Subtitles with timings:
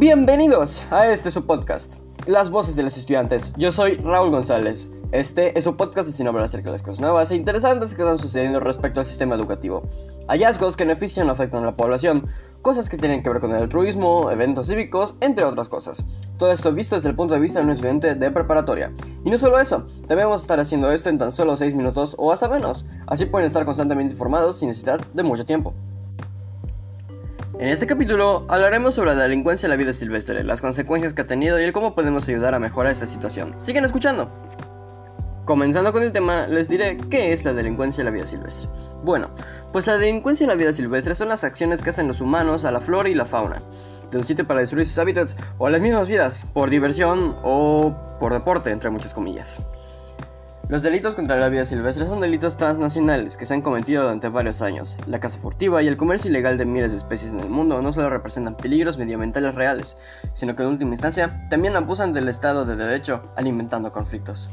[0.00, 3.52] Bienvenidos a este su podcast, Las Voces de los Estudiantes.
[3.58, 4.90] Yo soy Raúl González.
[5.12, 8.16] Este es un podcast destinado a acerca de las cosas nuevas e interesantes que están
[8.16, 9.82] sucediendo respecto al sistema educativo.
[10.26, 12.26] Hallazgos que benefician o afectan a la población,
[12.62, 16.02] cosas que tienen que ver con el altruismo, eventos cívicos, entre otras cosas.
[16.38, 18.90] Todo esto visto desde el punto de vista de un estudiante de preparatoria.
[19.22, 22.14] Y no solo eso, también vamos a estar haciendo esto en tan solo 6 minutos
[22.16, 22.86] o hasta menos.
[23.06, 25.74] Así pueden estar constantemente informados sin necesidad de mucho tiempo.
[27.60, 31.26] En este capítulo hablaremos sobre la delincuencia en la vida silvestre, las consecuencias que ha
[31.26, 33.52] tenido y el cómo podemos ayudar a mejorar esta situación.
[33.60, 34.30] Sigan escuchando.
[35.44, 38.66] Comenzando con el tema, les diré qué es la delincuencia en la vida silvestre.
[39.04, 39.28] Bueno,
[39.72, 42.72] pues la delincuencia en la vida silvestre son las acciones que hacen los humanos a
[42.72, 43.60] la flora y la fauna,
[44.10, 47.94] de un sitio para destruir sus hábitats o a las mismas vidas, por diversión o
[48.18, 49.60] por deporte, entre muchas comillas.
[50.70, 54.62] Los delitos contra la vida silvestre son delitos transnacionales que se han cometido durante varios
[54.62, 54.98] años.
[55.08, 57.92] La caza furtiva y el comercio ilegal de miles de especies en el mundo no
[57.92, 59.98] solo representan peligros medioambientales reales,
[60.32, 64.48] sino que en última instancia también abusan del Estado de Derecho alimentando conflictos.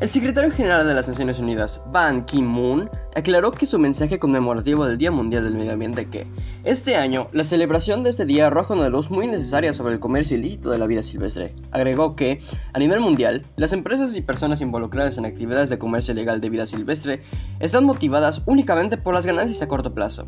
[0.00, 4.98] El secretario general de las Naciones Unidas, Ban Ki-moon, aclaró que su mensaje conmemorativo del
[4.98, 6.26] Día Mundial del Medio Ambiente que,
[6.64, 10.36] este año, la celebración de este día arroja una luz muy necesaria sobre el comercio
[10.36, 11.54] ilícito de la vida silvestre.
[11.70, 12.38] Agregó que,
[12.72, 16.66] a nivel mundial, las empresas y personas involucradas en actividades de comercio ilegal de vida
[16.66, 17.22] silvestre
[17.60, 20.26] están motivadas únicamente por las ganancias a corto plazo,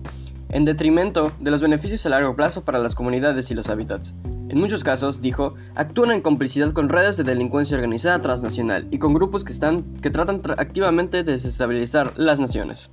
[0.48, 4.14] en detrimento de los beneficios a largo plazo para las comunidades y los hábitats.
[4.48, 9.12] En muchos casos, dijo, actúan en complicidad con redes de delincuencia organizada transnacional y con
[9.12, 12.92] grupos que, están, que tratan activamente de desestabilizar las naciones.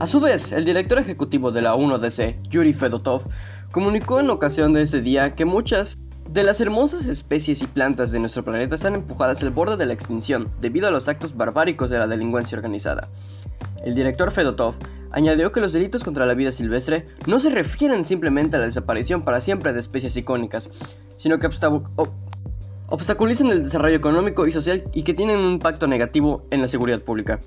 [0.00, 3.22] A su vez, el director ejecutivo de la 1DC, Yuri Fedotov,
[3.70, 5.96] comunicó en ocasión de ese día que muchas
[6.28, 9.92] de las hermosas especies y plantas de nuestro planeta están empujadas al borde de la
[9.92, 13.10] extinción debido a los actos barbáricos de la delincuencia organizada.
[13.84, 14.74] El director Fedotov
[15.12, 19.22] añadió que los delitos contra la vida silvestre no se refieren simplemente a la desaparición
[19.22, 20.70] para siempre de especies icónicas,
[21.16, 21.48] sino que
[22.88, 27.00] obstaculizan el desarrollo económico y social y que tienen un impacto negativo en la seguridad
[27.02, 27.40] pública.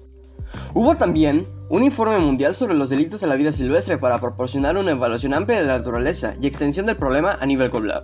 [0.73, 4.91] Hubo también un informe mundial sobre los delitos a la vida silvestre para proporcionar una
[4.91, 8.03] evaluación amplia de la naturaleza y extensión del problema a nivel global.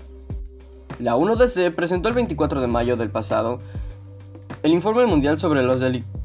[1.00, 3.60] La 1DC presentó el 24 de mayo del pasado
[4.64, 6.21] el informe mundial sobre los delitos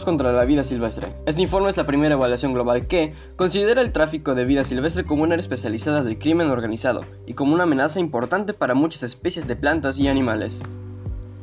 [0.00, 1.12] contra la vida silvestre.
[1.26, 5.22] Este informe es la primera evaluación global que considera el tráfico de vida silvestre como
[5.22, 9.54] una área especializada del crimen organizado y como una amenaza importante para muchas especies de
[9.54, 10.62] plantas y animales.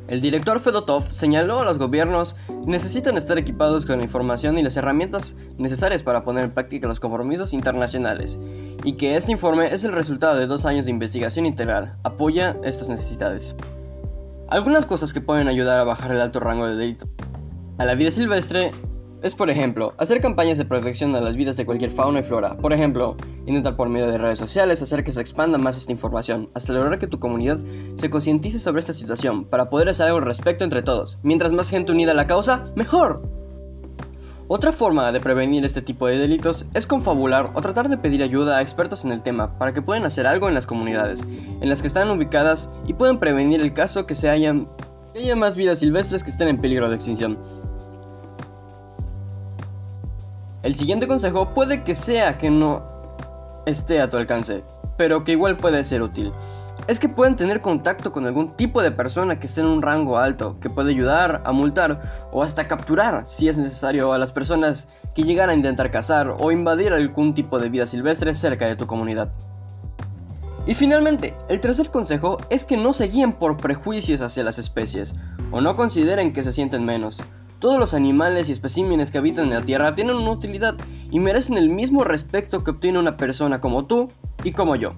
[0.08, 4.64] El director Fedotov señaló a los gobiernos que necesitan estar equipados con la información y
[4.64, 8.40] las herramientas necesarias para poner en práctica los compromisos internacionales,
[8.82, 12.88] y que este informe es el resultado de dos años de investigación integral, apoya estas
[12.88, 13.54] necesidades.
[14.48, 17.06] Algunas cosas que pueden ayudar a bajar el alto rango de delito
[17.80, 18.72] a la vida silvestre
[19.22, 22.58] es, por ejemplo, hacer campañas de protección a las vidas de cualquier fauna y flora.
[22.58, 26.50] Por ejemplo, intentar por medio de redes sociales hacer que se expanda más esta información,
[26.52, 27.58] hasta lograr que tu comunidad
[27.94, 31.18] se concientice sobre esta situación, para poder hacer algo al respecto entre todos.
[31.22, 33.22] Mientras más gente unida a la causa, mejor.
[34.46, 38.58] Otra forma de prevenir este tipo de delitos es confabular o tratar de pedir ayuda
[38.58, 41.26] a expertos en el tema para que puedan hacer algo en las comunidades
[41.62, 44.68] en las que están ubicadas y puedan prevenir el caso que se hayan
[45.12, 47.38] que haya más vidas silvestres que estén en peligro de extinción.
[50.62, 52.82] El siguiente consejo puede que sea que no
[53.64, 54.62] esté a tu alcance,
[54.98, 56.34] pero que igual puede ser útil.
[56.86, 60.18] Es que pueden tener contacto con algún tipo de persona que esté en un rango
[60.18, 64.88] alto, que puede ayudar a multar o hasta capturar, si es necesario, a las personas
[65.14, 68.86] que llegan a intentar cazar o invadir algún tipo de vida silvestre cerca de tu
[68.86, 69.32] comunidad.
[70.66, 75.14] Y finalmente, el tercer consejo es que no se guíen por prejuicios hacia las especies,
[75.52, 77.22] o no consideren que se sienten menos.
[77.60, 80.76] Todos los animales y especímenes que habitan en la Tierra tienen una utilidad
[81.10, 84.08] y merecen el mismo respeto que obtiene una persona como tú
[84.42, 84.94] y como yo.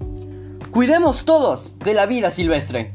[0.71, 2.95] Cuidemos todos de la vida silvestre.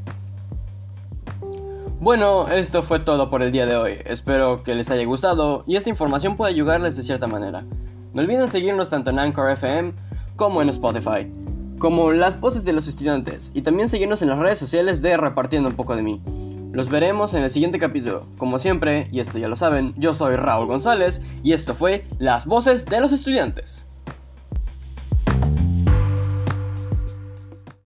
[2.00, 3.98] Bueno, esto fue todo por el día de hoy.
[4.06, 7.66] Espero que les haya gustado y esta información pueda ayudarles de cierta manera.
[8.14, 9.92] No olviden seguirnos tanto en Anchor FM
[10.36, 11.30] como en Spotify,
[11.78, 15.68] como las voces de los estudiantes, y también seguirnos en las redes sociales de Repartiendo
[15.68, 16.22] un poco de mí.
[16.72, 18.26] Los veremos en el siguiente capítulo.
[18.36, 22.46] Como siempre, y esto ya lo saben, yo soy Raúl González y esto fue Las
[22.46, 23.87] Voces de los Estudiantes.